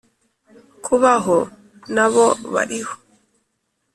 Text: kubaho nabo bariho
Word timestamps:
kubaho 0.83 1.37
nabo 1.93 2.25
bariho 2.53 2.93